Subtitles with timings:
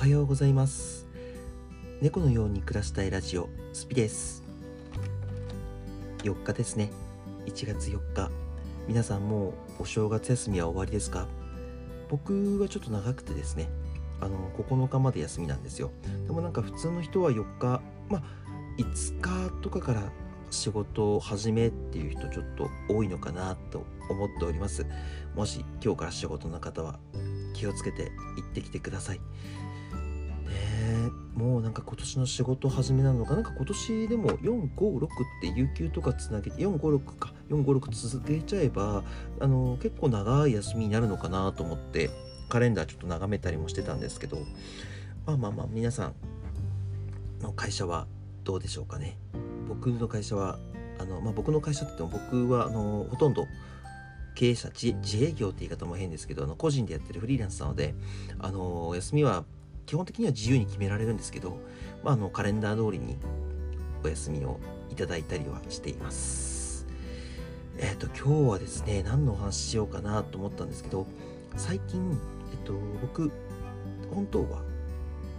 [0.00, 1.06] はようございます。
[2.00, 4.42] 猫のように暮らしたいラジオスピです。
[6.22, 6.90] 4日ですね。
[7.44, 8.30] 1月4日。
[8.88, 11.26] 皆さんもうお正月休みは終わりですか？
[12.08, 13.68] 僕はちょっと長くてですね。
[14.22, 15.90] あの9日まで休みなんですよ。
[16.26, 18.22] でもなんか普通の人は4日まあ
[18.78, 20.10] 5日とかから
[20.50, 24.86] 仕事を始めっていう人ちょっと多いのかなと思っております。
[25.34, 26.98] もし今日から仕事の方は
[27.52, 29.20] 気をつけて行ってきてください。
[31.40, 33.40] もうなんか今年の仕事始めなのかな？
[33.40, 35.08] んか今年でも456っ
[35.40, 37.32] て有給とかつなげて456か。
[37.48, 39.02] 456続けちゃえば
[39.40, 42.10] あの結構長い休みになるのかなと思って
[42.48, 44.38] カレンダーちょっと眺めたりもしてたんですけど。
[45.26, 46.14] まあまあまあ皆さん
[47.42, 48.06] の会社は
[48.44, 49.16] どうでしょうかね？
[49.68, 50.58] 僕の会社は
[50.98, 53.46] あの、まあ、僕の会社って言っても僕はあのほとんど
[54.34, 57.94] 経営者自自営業って言い方も変ですけどあの個人でやってるフリーランスなので
[58.38, 59.44] あの休みは
[59.86, 61.58] 基本的には自由に決められるんですけど、
[62.02, 63.16] まあ、あのカレンダー通りに
[64.04, 64.58] お休みを
[64.90, 66.86] いただいたりはしています。
[67.78, 71.06] えっ、ー、と今日はですね何のお話ししようかなと思ったんですけど
[71.56, 72.18] 最近、
[72.52, 73.30] えっ、と、僕
[74.12, 74.62] 本当は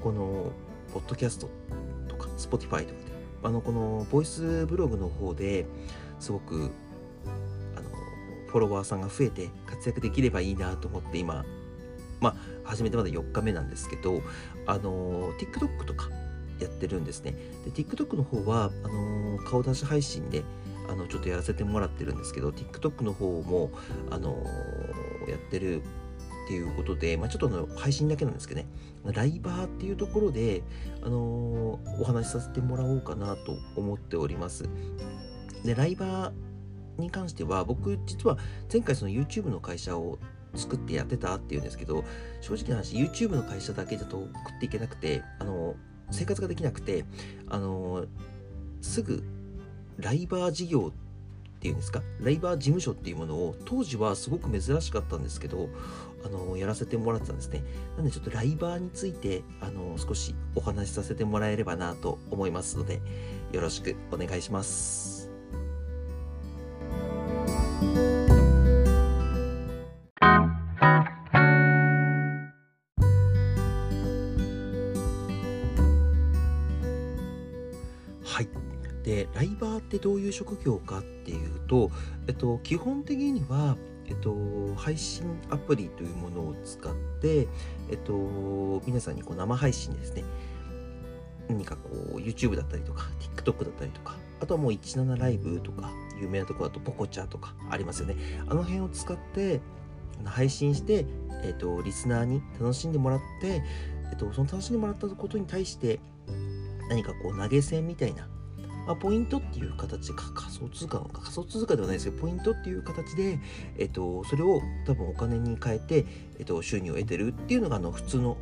[0.03, 0.52] この
[0.94, 1.50] ポッドキャスト
[2.08, 3.12] とか Spotify とかで
[3.44, 5.66] あのこのボイスブログの方で
[6.19, 6.72] すごく
[7.75, 7.89] あの
[8.47, 11.45] フォロワーさんが増えて活躍できればいいなと思って今
[12.22, 14.22] まあ始めてまだ4日目なんですけど
[14.66, 16.09] あの TikTok とか
[16.59, 20.44] やってるんですねで TikTok の方はあの顔出し配信で
[20.89, 23.72] あのちょっとやらせてもらってるんですけど TikTok の方も
[24.09, 24.44] あの
[25.28, 25.81] やってる
[26.45, 28.67] っていうことで、まあ、ちょっとの配信だけなんですけどね、
[29.06, 30.63] ライバーっていうところで、
[31.02, 34.67] あの、お話しさせてもらおうかなと思っております。
[35.63, 38.38] で、ライバーに関しては、僕、実は
[38.72, 40.17] 前回その YouTube の会社を
[40.55, 42.03] 作ってやってたっていうんですけど、
[42.41, 45.75] 正直な話、YouTube の会社だけだと食っていけなくて、あの、
[46.09, 47.06] 生活ができなくて、
[47.47, 48.06] あの、
[48.81, 49.23] すぐ
[49.97, 55.69] ライバー事業っていうんですかライバー事務所っていうものを当時はすごく珍しかったんですけど
[56.25, 57.63] あのやらせてもらってたんですね。
[57.97, 63.00] なのでちょっとライバーについてあの少しお話しさせてもらえればなと思いますので
[63.51, 65.21] よろしくお願いします。
[79.11, 81.91] でライバーってどういう職業かっていうと、
[82.27, 83.75] えっと、基本的には、
[84.07, 84.33] えっと、
[84.77, 87.49] 配信アプリというものを使って、
[87.89, 88.13] えっと、
[88.85, 90.23] 皆さんにこう生配信ですね。
[91.49, 98.16] 何かこう YouTube だったりとか TikTok だったりとかあとはもう17ライブとか有名なところだとポコチャとかありますよね。
[98.47, 99.59] あの辺を使って
[100.23, 101.05] 配信して、
[101.43, 103.61] えっと、リスナーに楽しんでもらって、
[104.09, 105.99] えっと、その楽しんでもらったことに対して
[106.88, 108.29] 何かこう投げ銭みたいな
[108.86, 113.40] まあ、ポイントっていう形で仮想通貨仮想通貨ではないですけどポイントっていう形で、
[113.78, 116.06] えっと、それを多分お金に変えて、
[116.40, 118.38] えっと、収入を得てるっていうのがあの普通の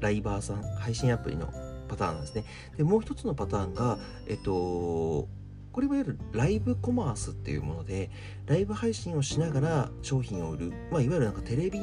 [0.00, 1.52] ライバーさん配信アプリの
[1.88, 2.44] パターンなんですね。
[2.76, 5.28] でもう一つのパターンがえっと
[5.72, 8.10] これはいわゆるライブコマースっていうもので
[8.46, 11.80] ライブ配信をしながら商品を売る、まあ、いわゆるなんかテレビ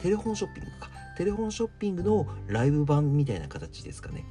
[0.00, 0.90] テレフォンショッピングか。
[1.18, 4.24] テレフォンショッピングのライブ版みたいな形ですかね。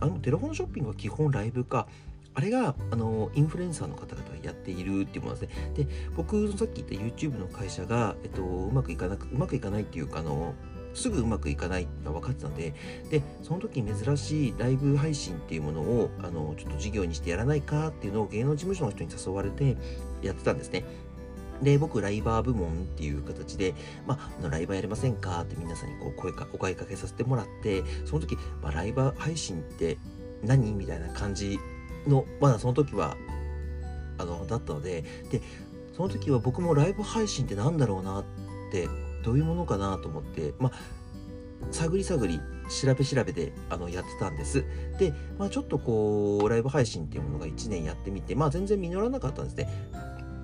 [0.00, 1.86] あのテレフォンショッピングは基本ライブか
[2.34, 5.72] あれがあのインフルエンサーの方々がやっているっていうものですね。
[5.74, 10.54] で、僕のさっき言った YouTube の会社が、えっと、うまくいかなく、うまくいかないっていうか、あの、
[10.94, 12.74] すぐうまくいかないのが分かってたので、
[13.10, 19.76] で、その時珍しいライブ配信っていうものを、あの、ちょっと事業にしてやらないかっていうのを芸能事務所の人に誘われて
[20.22, 20.84] やってたんですね。
[21.62, 23.74] で、僕、ライバー部門っていう形で、
[24.06, 29.98] まあ、ライバーやりませんかって皆さんにこう声か、お声かけさせてもらって、その時、まあ、ライバー配信って
[30.42, 31.58] 何みたいな感じ
[32.06, 33.16] の、まだその時は、
[34.18, 35.42] あの、だったので、で、
[35.96, 38.24] その時は僕もライブ配信って何だろうなっ
[38.72, 38.88] て、
[39.22, 40.72] どういうものかなと思って、まあ、
[41.70, 42.40] 探り探り
[42.70, 44.64] 調べ調べであのやってたんです。
[44.98, 49.68] で、まあ、ちょっとこう、ライブ配信っていうものが1年やってみて、まあ全然実らなかったんですね。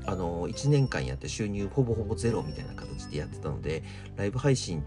[0.06, 3.82] あの1年間やって収入ほぼほぼゼロみたいな形でやってたので
[4.16, 4.82] ライブ配信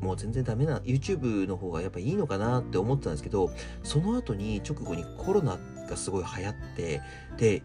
[0.00, 3.50] もう全然ダメな YouTube の方がやっぱいいのかなって思ってたんですけど
[3.82, 7.02] その後に直後にコロナがすごい流行って
[7.36, 7.62] で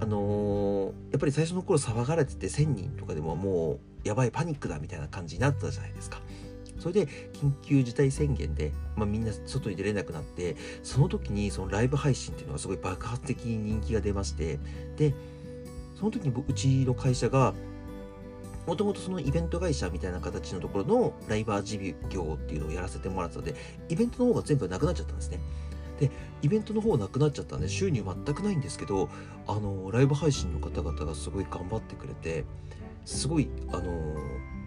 [0.00, 6.20] あのー、やっぱり最初の頃騒がれてて1000人とかでももうやばいパニックだみたいな感じになったじゃないですか。
[6.78, 14.58] それで緊急事態宣言で、まあ、みんな外に出れなくなってその時にそのライブ配信っていうのがすごい爆発的に人気が出まして
[14.96, 15.14] で
[16.02, 17.54] その時にうちの会社が
[18.66, 21.78] もともとそのイベント会社みたいな形のところのライバー事
[22.10, 23.54] 業っていうのをやらせてもらってたので、
[23.88, 25.38] イベントの方が全部なくなっちゃったんですね。
[26.00, 26.10] で、
[26.42, 29.10] イベントの方なくなっちゃったんで収入全くないんですけど、
[29.46, 32.44] あの、ライブ配信の方々がすごい頑張ってくれて、
[33.04, 33.92] すごい、あの、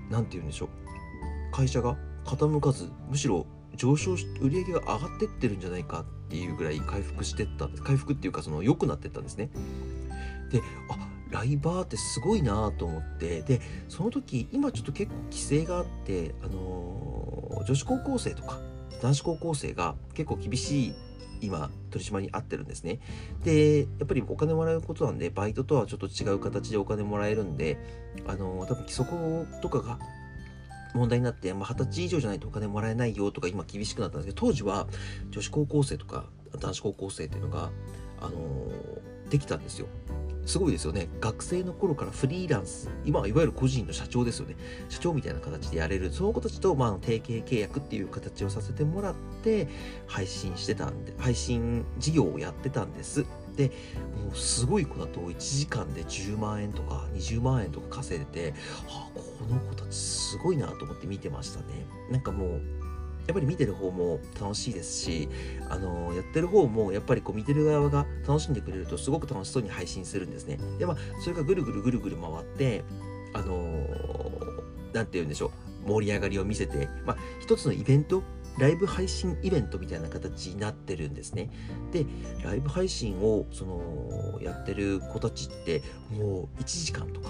[0.10, 0.70] なんて言うんでしょう。
[1.52, 3.46] 会社が傾かず、むしろ
[3.76, 7.68] 上昇し、売り上げが上がってってるんじゃないかっていうぐらい回復してった。
[7.84, 9.50] 回復っていうか、その良くなってったんですね。
[10.50, 13.60] で、あ、ライバーってすごいなと思ってで
[13.90, 18.60] その時今ちょっと結構規制があってあのー、女子高校生とか
[19.02, 20.94] 男子高校生が結構厳しい
[21.42, 23.00] 今取締りに合ってるんですね。
[23.44, 27.78] でやっぱりお金もらうことなんでバイトとはちょっと違う形でお金もらえるんで
[28.26, 30.00] あのー、多分規則とかが
[30.94, 34.88] 問題になって、まあ、20歳以上じゃないとお金もらえないよとか今厳しくなったんですけど当時は
[35.32, 36.24] 女子高校生とか
[36.58, 37.70] 男子高校生っていうのが、
[38.22, 39.88] あのー、できたんですよ。
[40.46, 41.10] すごいですよね。
[41.20, 44.56] 学生の頃からフリーランス、今はいわゆる個人の社長ですよね。
[44.90, 49.68] 社長みたいな形でやれる、その子たちと、まあ、提携契約っていう形をさせてもらって、
[50.08, 53.26] 配信してたんで、配信事業をやってたんです。
[53.56, 53.72] で、
[54.24, 58.52] もうすごい子だと1時間で10万円とか20万円とか稼いでて、
[58.88, 61.88] はあ、この子たちすごいなと思って見てましたね。
[62.12, 62.62] なんかもう、
[63.28, 65.30] やっぱり見てる方も楽しいですし、
[65.70, 70.60] あのやってる方もやっぱりこう見てる側が楽しんでくれるとすごく楽しそうに配信するんですね。
[70.78, 72.84] で、まあ、それがぐるぐるぐるぐる回って、
[73.34, 73.56] あの
[74.94, 75.52] なんて言うんでしょ
[75.86, 78.24] う、盛り上がりを見せて、まあ、一つのイベント、
[78.58, 81.50] ライブ配信イベントみたいな形になってるんですね。
[81.92, 82.06] で、
[82.44, 85.82] ライブ配信を、その、やってる子たちって、
[86.12, 87.30] もう1時間とか、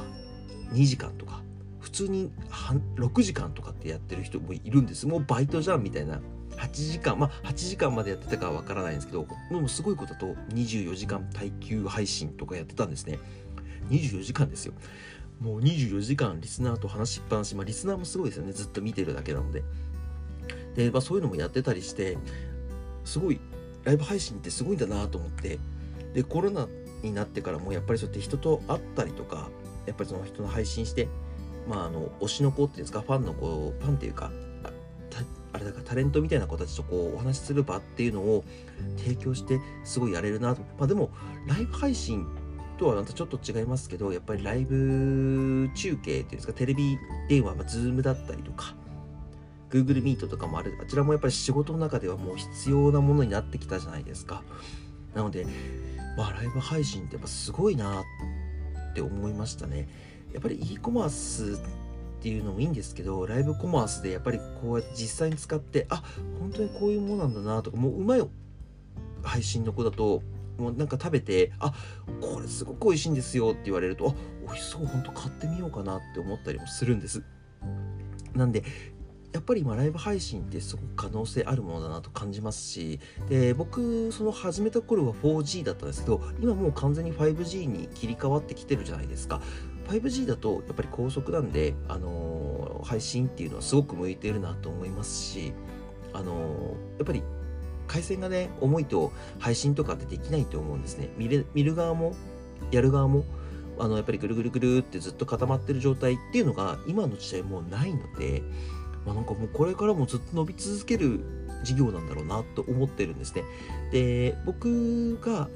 [0.74, 1.42] 2時間とか、
[1.96, 2.30] 通に
[2.98, 5.08] 6時間とかってやってる人もいるんです。
[5.08, 6.20] もうバイトじゃんみたいな。
[6.58, 13.20] 8時間、まあ8時間までやってたかわからないんですけど、もうすごいことだと24時間耐久配信とかやってたんですね。
[13.90, 14.74] 24時間ですよ。
[15.40, 18.54] もう24時間リスナーと話しっぱなし、まあリスナーもすごいですよね。
[18.54, 19.64] ずっと見てるだけなので。
[20.76, 22.18] で、まあそういうのもやってたりして、
[23.04, 23.40] すごい、
[23.84, 25.60] ライブ配信ってすごいんだなと思って、
[26.14, 26.68] で、コロナ
[27.04, 29.50] になってからもやっぱりそうやって人と会ったりとか、
[29.86, 31.10] やっぱりその人の配信して、
[31.68, 34.32] まあ、あの推しの子っていうんですかファンの子ファンっていうか
[35.56, 38.44] あれだからタレントみたいな子たちとこうお話しする場っていうのを
[38.98, 40.62] 提供してすごいやれるなと。
[40.78, 41.12] まあでも
[41.48, 42.28] ライブ配信
[42.78, 46.98] とはまたちょっと違いますけどやっぱりライブ中継っていうんですかテレビ
[47.30, 48.76] 電話、まあ、ズームだったりとか
[49.70, 50.78] Google Meet とかもある。
[50.82, 54.44] あちらもやっぱり仕事の中ではもう必要なものになってきたじゃないですか。
[55.14, 55.48] なので
[56.18, 59.88] まあライブ配信ってやっぱすごいなって思いましたね。
[60.36, 61.58] やっぱり e コマースっ
[62.22, 66.04] ていうのもいいんですけどライブコマースでやっぱりこうやって実際に使ってあ
[66.42, 68.28] 本当にこういうものなんだなとかもううまい
[69.24, 70.22] 配信の子だと
[70.58, 71.74] もうなんか食べてあ
[72.20, 74.14] これすごく美味しいんですよって言われるとあ
[74.46, 77.24] 美味しそう本当買ってみようかなって思ったりもするんです。
[78.34, 78.64] なんで
[79.32, 89.42] やっぱり今ライブ配信ってすごく可能性あるものだなと感じますしで僕その始めた頃は 4G だったんですけど今もう完全に 5G に切り替わってきてるじゃないですか。
[89.86, 95.54] 5G だとやっぱり高速なんで、あのー、配信っていうのはすごく向いてるなと思いますし、
[96.14, 97.24] あのー、やっぱり
[97.88, 102.16] 回線がね重いと配信とかってできないと思うんですね見る見る側も
[102.72, 103.24] やる側も
[103.78, 108.42] あのやっぱりぐるぐるぐるってずっと固まってる状態っていうのが今の時代もうないので
[109.06, 111.24] まあ、なんかもうこれからもずっと伸び続ける
[111.64, 113.44] 事業なんだろうなと思ってるんですね。
[113.92, 115.48] で、僕が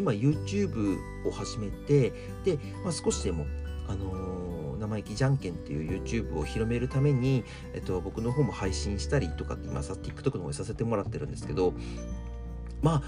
[0.00, 2.10] 今 YouTube を始めて、
[2.44, 3.46] で、まあ、少しでも、
[3.88, 11.74] あのー、生意気じゃんけんっていう YouTube を広めるために、えっと、僕の方も配信したりとかって今さ、TikTok の方にさせてもらってるんですけど、
[12.82, 13.02] まあ、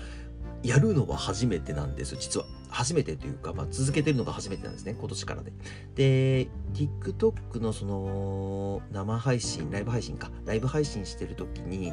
[0.63, 2.47] やるのは初めてなんです実は。
[2.69, 5.53] 初めてというか、まあ、続けてるのが初めてなんですね、今年からで。
[5.95, 11.89] で、TikTok のその生配信、ライブ配信か、ライブ配信してる時に、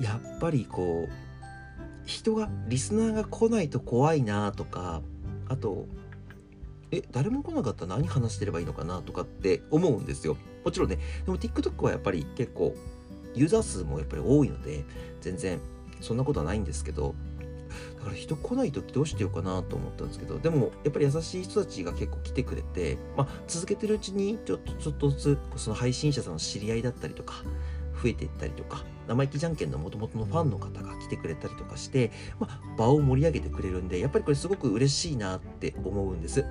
[0.00, 1.29] やっぱりこう、
[2.10, 5.02] 人が、リスナーが来ないと怖いなとか、
[5.48, 5.86] あと、
[6.90, 10.36] え、誰も来なかったら何話してればいいのかなとかって思うんですよ。
[10.64, 12.74] もちろんね、でも TikTok はやっぱり結構、
[13.34, 14.84] ユーザー数もやっぱり多いので、
[15.20, 15.60] 全然
[16.00, 17.14] そんなことはないんですけど、
[17.98, 27.34] だから人来ない時どうしてようかなと思ったんですけど、でもやっぱり優しい人たちが結構来てくれて、まあ続けてるうちにちょっとちょっとずつその配信者さんの知り合いだったりとか、
[28.02, 36.44] 増えていったりとか、生意気じゃんけんの元々のファンの方が来てくれたりとかして、まあ、場を盛り上げてくれるんで、やっぱりこれすごく嬉しいなって思うんです。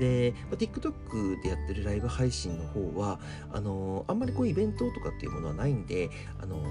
[0.00, 3.20] で、まあ、TikTok でやってるライブ配信の方は、
[3.52, 6.66] あのー、あんまりこうイベントとかっていうものはないんで、あのー、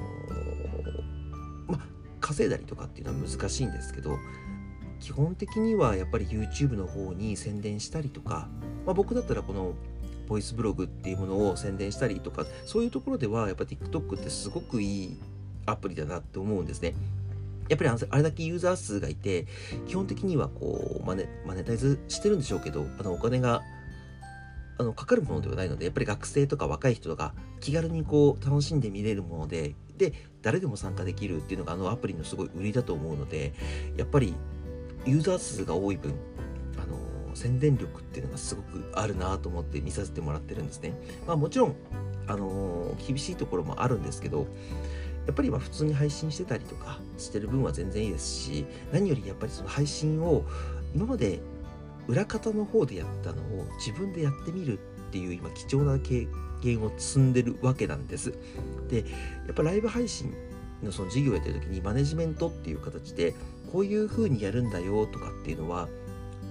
[1.68, 1.80] まあ、
[2.20, 4.18] 稼いだりとかっていうのは難しいんですけど
[5.00, 8.50] 基本的にはやっぱり YouTube の方に宣伝したりとか、
[8.86, 9.74] まあ、僕だったらこの
[10.32, 15.18] ボイスブログっていうものを宣伝したりとかそういうところではやっぱ TikTok ってすごくいい
[15.66, 16.94] アプリだなって思うんですね。
[17.68, 19.46] やっぱりあれだけユーザー数がいて
[19.88, 23.62] 基本的にはこうマネマネタイズしてるんでしょうけどあのお金が
[24.78, 33.54] あのかかるものではないのでやっぱり学生とか若い人が気軽にこう楽しんで見れるものでで誰でも参加できるっていうのがあのアプリのすごい売りだと思うので
[33.98, 34.34] やっぱり
[35.06, 36.14] ユーザー数が多い分
[37.42, 40.94] 宣伝力っていうのがすごくあるなと思って見させてもらってるんですね。
[41.26, 41.76] まあ、もちろん
[42.28, 44.46] あの厳しいところもあるんですけど
[45.26, 50.46] やっぱりま普通に配信してたりとかしてる分は全然いいですし何よりやっぱりその配信を
[50.96, 51.40] 今まで
[52.08, 56.28] 裏方の方でやったのを自分でやってみるっていう今貴重な経
[56.62, 58.34] 験を積んでるわけなんです。
[58.88, 59.04] でや
[59.52, 60.32] っぱライブ配信
[60.84, 63.34] のその事業をやってる時にマネジメントっていう形で
[63.72, 65.88] こういう風にやるんだよとかっていうのは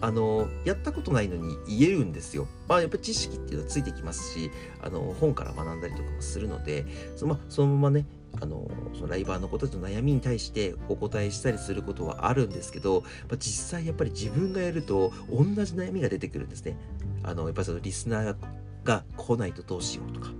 [0.03, 2.49] あのやったことないのに言えるんですよ。
[2.69, 4.51] まあ、やっぱり知識っていうのはついてきますし
[4.83, 8.07] あの本から学んだりとかもするのでその,、まあ、そのままね
[8.41, 16.77] あのそのライバーの子たちの悩みに対してお答えしたりすることはあるんですけど、まあ、実際やっぱり自分がやると同じ悩みが出てくるんですね。
[17.23, 18.37] あのやっぱりそのリスナー
[18.85, 20.31] が来ないとどうしようとか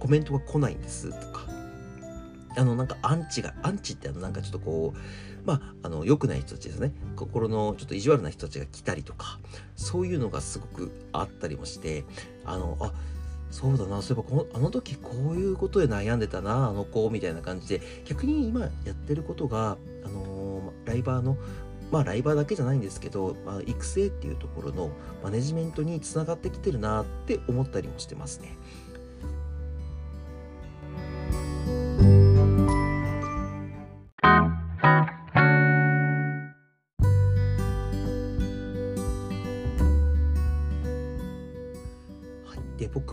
[0.00, 1.46] コメントが来ないんですとか
[2.56, 4.98] あのなんかアンチがアンチってあのなんかちょっとこう
[5.44, 9.38] まああの良くない人たちですね心のちょっと意地悪な人たちが来たりとか
[9.76, 12.04] そういうのがすごくあったりもして
[12.44, 12.92] あのあ
[13.50, 21.36] そうだなそういえばこのあの時こういうことで悩んでたなあの子みたいな感じで逆に今やってることがあのー、ライバーの
[21.90, 24.90] まあライバーだけじゃないんですけど、まあ、育成っていうところの
[25.24, 28.56] マネジメントにつながってきてるなって思ったりもしてますね。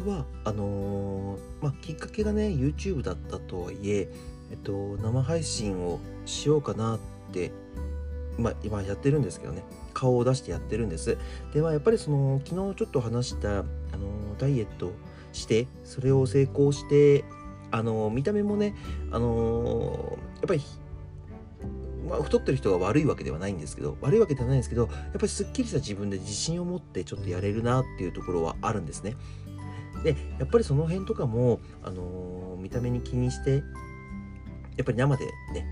[0.08, 4.10] はあのー、まあ、きっかけがね YouTube だったとはいえ、
[4.52, 7.00] えっと、生配信をしようかなっ
[7.32, 7.52] て
[8.38, 9.64] まあ、今やってるんですけどね。
[9.94, 11.18] 顔を出してやってるんです。
[11.54, 13.66] でまあやっぱりその昨日ちょっと話したあの
[14.38, 14.92] ダイエット
[15.34, 17.26] してそれを成功して
[17.72, 18.76] あの見た目もね
[19.12, 20.62] あのやっぱり
[22.08, 29.18] まあ、太ってる人が悪いわけではないんですけど悪いわけではないんですけどやっぱりすっきりした自分で自信を持ってちょっとやれるなっていうところはあるんですね。
[30.08, 33.64] でやっぱりその辺とかも、あのー、見た目に気にして
[34.78, 35.68] やっぱり生でね、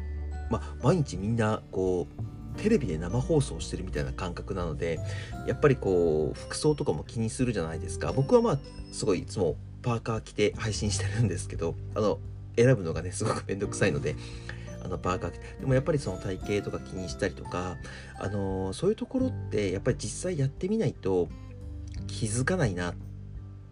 [0.50, 5.00] まあ、毎日みんなこうテレビで生放送してるみたいな感覚なので
[5.48, 8.12] やっぱりこう服装とかも気にするじゃないですか。
[8.12, 8.60] 僕はまあ
[8.92, 12.20] すごいいつもパーカー着て配信してるんですけどあの
[12.58, 14.16] 選ぶのがねすごくめんどくさいので
[14.84, 15.56] あのパーカー着て。
[15.62, 17.78] でもやっぱりその体型とか気にしたりとか
[18.20, 21.30] あのー、そういうところってやっぱり実際やってみないと
[22.08, 22.96] 気づかないなっ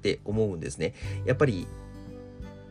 [0.03, 0.93] って思うんですね。
[1.25, 1.65] やっぱり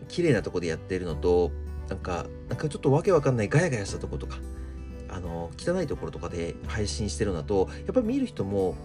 [0.08, 1.50] 綺麗なとこでやってるのと
[1.88, 4.36] なんかなんかちょっとわけわかんないガヤガヤしたとことか
[5.08, 8.76] あの汚いところとかで配信してるのとやっぱり見る人も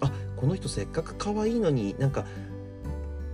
[0.00, 2.26] あこの人せっかく可愛いのになんか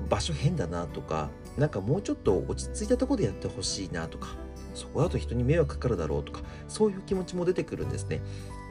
[0.08, 4.36] 場所変だなとかなんかもうちょっと落ち着いたとこでやってほしいなとか
[4.74, 8.20] そこだと人に迷惑かかるだろうとかそういう気持ちも出てくるんですね。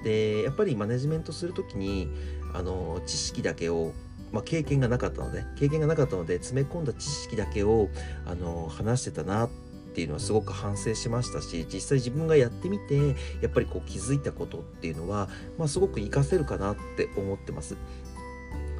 [0.03, 2.09] でやっぱりマネジメントする時に
[2.53, 3.93] あの知識だけを
[4.31, 7.89] まあ、経験がなかったので経験がなかったので詰め込んだ知識だけを
[8.25, 9.49] あの話してたなっ
[9.93, 12.95] ていうのはすごく反省しましたし実際自分がやってみて
[13.41, 17.75] やっぱりこう気づいたことっていうのは、まあ、すごく活かせるかなって思ってます。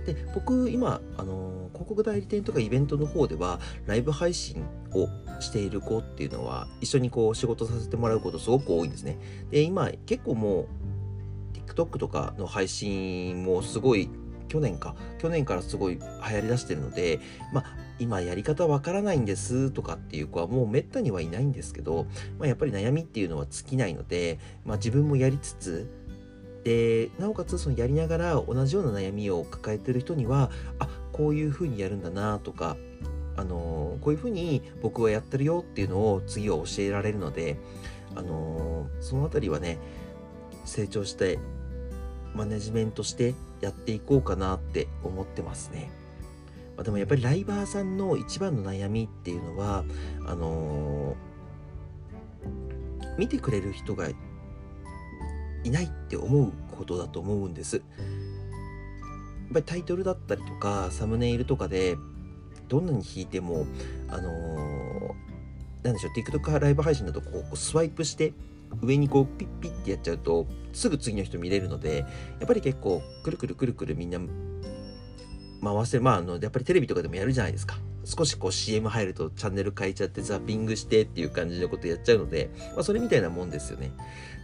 [0.06, 5.08] で僕今あの広告代理店とかイベントの方ではライブ配信を
[5.40, 9.20] している子っていうのは一緒にこう仕事させてもらうことすごく多いんですね。
[9.52, 10.68] で今結構もう
[11.54, 14.10] TikTok とかの配信もすごい
[14.52, 14.96] 去年か。
[15.18, 16.02] 去年からすごい流
[16.36, 17.22] 行りだしてるので
[17.54, 22.06] まあ今やり方わからないんですとかっていう子はもうめったにはいないんですけど、
[22.38, 25.90] まあ、やっぱり悩みっていうのは尽きないので、まあ、自分もやりつつ
[26.66, 32.76] でなおかつそのやりながら同じような悩みを抱えてる人にはあこういうふうにやるんだなとか
[33.38, 37.58] あのこういうふうに僕はやってるよっていうのを次は教えられるので
[38.16, 39.78] あのその辺りはね
[40.66, 41.40] 成長して
[42.36, 45.92] マネジメントしてやっていこうかなって思ってますね。
[46.76, 49.84] まあ、でもやっぱりライバーさんの一番の悩みっていうのは
[50.26, 54.10] あのー、見てくれる人が
[55.64, 57.78] いないって思うことだと思うんです。
[57.78, 61.98] やっぱりタイトルだったりとかサムネイルとかで
[62.70, 63.66] どんなに弾いても
[64.08, 68.34] あのー、なんでしょう TikTok ライブ配信だとこうスワイプして
[68.82, 72.00] 上にこうピッピッってやっちゃうとすぐ次の人見れるので
[72.40, 74.20] やっぱり結構くるくるくるくるみんな
[75.64, 83.92] 回してまああのやっぱりテレビとかでもやるじゃないですか少しこう CM 入るとチャンネル変えちゃってザッピングしてっていう感じのことやっちゃうので、まあ、それみたいなもんですよね。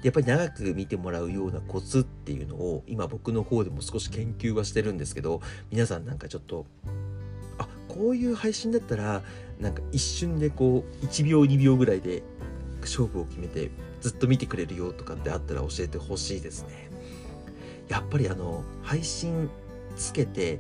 [0.04, 5.42] でやっぱり長く見てもらうようなコツっていうのを今僕の方でも少し研究はしてるんですけど
[5.72, 6.68] 皆さんなんかちょっと
[7.58, 9.24] あこういう配信だったら
[9.60, 12.22] なんか一瞬でこう1秒2秒ぐらいで
[12.82, 16.90] 勝負を決めてずっと見てくれるよとかってあったら教えてほしいですね。
[17.88, 19.50] やっぱりあの配信
[19.96, 20.60] つけて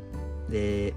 [0.49, 0.93] で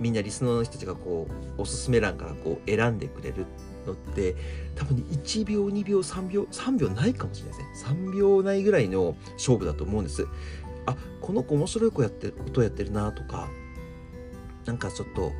[0.00, 1.26] みんなリスナーの人たちがこ
[1.58, 3.46] うおすすめ欄からこう選んでくれる
[3.86, 4.36] のって
[4.74, 10.26] 多分、1秒2秒3秒3秒ないかもしれないですね3秒ないぐらいの勝負だと思うんです
[10.86, 13.48] あこの子面白い子やってる音やってるなとか
[14.66, 15.32] なんかちょっと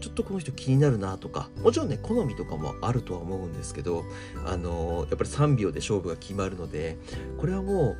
[0.00, 4.04] ちょっとこの人気になるなとかもちろんね好みとかもあるとは思うんですけど
[4.46, 6.98] あのやっぱり3秒で勝負が決まるので
[7.38, 7.96] これはも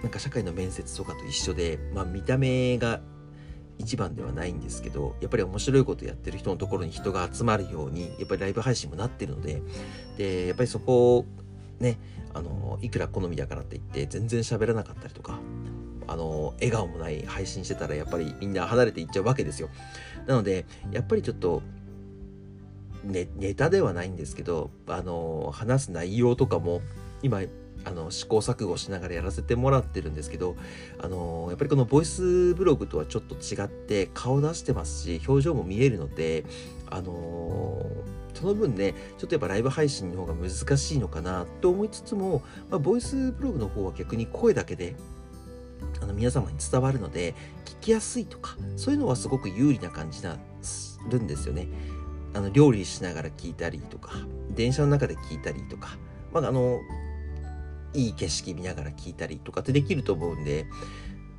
[0.00, 3.00] うなんか社会の面接とかと一緒で、まあ、見た目が
[3.78, 9.62] 一番ではないんですけどやっぱり面白いことやってる人のところに人が集まるようにやっぱりライブ配信もなってるので
[10.16, 11.26] でやっぱりそこを
[11.78, 11.98] ね
[12.34, 15.38] あのいくら好みだからって言って全然喋らなかったりとか
[16.08, 19.68] あの笑顔もない配信してたらやっぱりみんな離れていっちゃうわけですよ。
[20.26, 21.62] なのでやっぱりちょっと
[23.04, 26.82] ね、ネタではないんですけどあの話す内容とかも
[27.22, 27.42] 今
[27.84, 30.56] あの試行錯誤しながらやらせてもらってるんですけど
[31.00, 36.44] あのやっぱりこのボイスブログとはちょっと違って顔出してますし表情も見えるので
[36.90, 37.84] あの
[38.34, 44.94] その分ねちょっとやっぱライブ配信の方が難しいのかなと思いつつも、まあ、ボイスブログの方は逆に声だけで
[46.02, 50.36] あの皆様に伝わるので聞きやすいとかそういうのはすごく有利な感じな
[51.08, 51.68] るんですよね。
[52.34, 54.12] あの料理しながら聞いたりとか
[54.50, 55.98] 電車の中で聞いたりとか、
[56.32, 56.80] まあ、あの
[57.94, 60.66] いい景色見ながら聞いたりとかってできると思うんで、やっ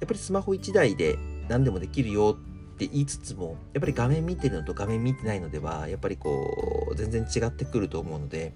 [0.08, 1.18] ぱりスマホ1台で
[1.50, 8.54] 何でもできるよって言いつつも、やっぱり画面見てるのと画面見てないのでは、やっぱりこう、全然違ってくると思うので、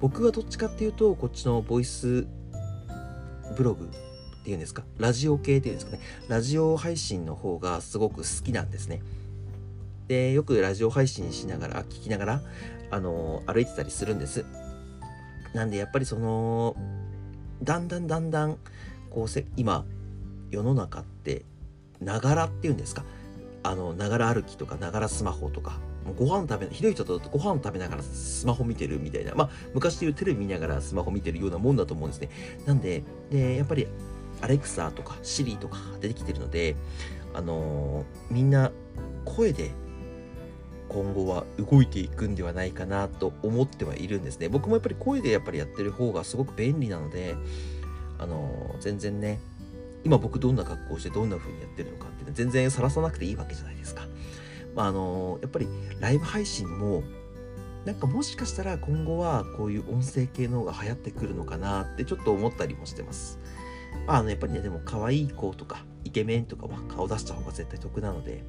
[0.00, 2.26] 僕はどっちかっていうと、こっちのボイス
[3.56, 3.88] ブログ
[4.46, 9.02] っていうんですか、ラジオ系っていうんですかね、ラジオ配信の方がすごく好きなんですね。
[10.06, 12.42] で、よくラジオ配信しながら、聞きながら、
[12.92, 14.44] あの、歩いてたりするんです。
[15.56, 16.76] なんでやっぱりその
[17.62, 18.58] だんだんだんだん
[19.10, 19.86] こうせ今
[20.50, 21.44] 世の中って
[22.00, 23.04] ながらっていうんですか
[23.62, 32.28] あのながら歩きとかながらスマホとかもうご飯食べひどい人だとご飯食べながらスマホ見てるみたいなまあ昔でいうテレビ見ながらスマホ見てるようなもんだと思うんですね
[32.66, 33.88] なんででやっぱり
[34.40, 36.76] アレクサとかシリとか出てきてるので
[37.34, 38.72] あのー、みんな
[39.24, 39.70] 声で
[40.88, 44.48] 今後は動いていくんではないかなと思ってはいるんですね。
[44.48, 47.36] 僕もやっぱり声でやっぱりやってる方がすごく便利なので、
[48.18, 49.40] あの全然ね、
[50.04, 54.06] 今僕どんな格好してどんな風にやってるのかって全然さらさなくていいわけじゃないですか。
[54.74, 55.68] まあ、あのやっぱり
[56.00, 57.02] ライブ配信も
[57.84, 63.38] なんかもしかしたら今後はこういう音声系の方が流行ってくるのかなってちょっと思ったりもしてます。
[64.06, 68.44] あのやっぱりね、でも可愛い子とかイケメンとかは顔出した方が絶対得なので、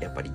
[0.00, 0.32] やっぱり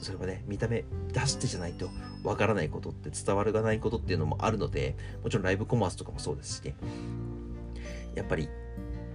[0.00, 1.90] それはね、見た目出してじゃないと
[2.22, 6.74] わからないことって伝わるがないことっていうのもあるので、もちろんライブコマースとかもそうですしね。
[8.14, 8.48] やっぱり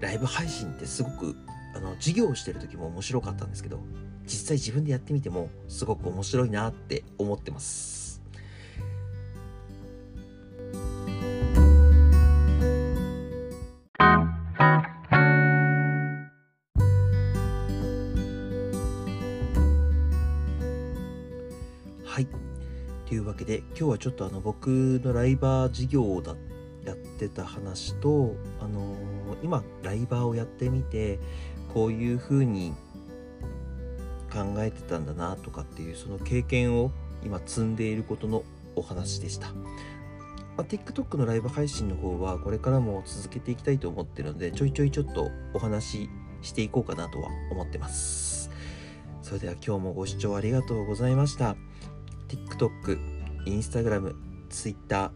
[0.01, 1.35] ライブ配信ってすごく
[1.75, 3.79] あの授業をしてる時も面白かったんですけど、
[4.25, 8.02] 実際自分でやってみてもすごく面白いなって思ってます。
[23.33, 24.67] わけで今日はちょっとあの僕
[25.03, 26.35] のライバー事業だ
[26.85, 28.95] やってた話と、あの、
[29.41, 31.17] 今ライバーをやってみて
[31.73, 32.73] こういう風に
[34.31, 36.91] 考えてたんだなとかっていうその経験を
[37.23, 38.43] 今積んでいることの
[38.75, 39.47] お話でした。
[40.55, 46.09] まあ、TikTok のライブ配信の方はこれからも続けていきたいと思ってるのでちょいちょいちょっとお話し
[46.43, 48.51] していこうかなとは思ってます。
[49.23, 51.55] それでは今日もご視聴ありがとうございました。
[52.27, 53.12] TikTok、
[53.45, 54.13] Instagram、
[54.49, 55.11] Twitter、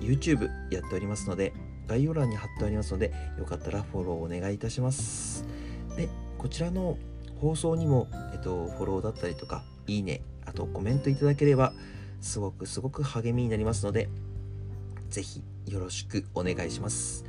[0.00, 1.52] YouTube やっておりますので、
[1.86, 5.44] 概要欄に貼っておりますので、よかったらフォローお願いいたします。
[5.96, 6.98] で、こちらの
[7.40, 11.72] 放送にも、えっと、フォローだったりとか、いいね、あとコメントいただければ、
[12.20, 14.08] すごくすごく励みになりますので、
[15.10, 17.24] ぜひよろしくお願いします。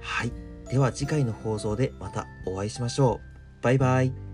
[0.00, 0.32] はい。
[0.68, 3.20] では次回の放送でまたお会いしましょ
[3.60, 3.62] う。
[3.62, 4.31] バイバイ。